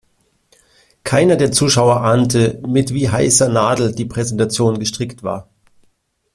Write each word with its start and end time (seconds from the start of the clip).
Keiner 1.03 1.35
der 1.35 1.51
Zuschauer 1.51 2.01
ahnte, 2.01 2.59
mit 2.67 2.91
wie 2.91 3.09
heißer 3.11 3.49
Nadel 3.49 3.93
die 3.93 4.05
Präsentation 4.05 4.79
gestrickt 4.79 5.21
war. 5.21 5.47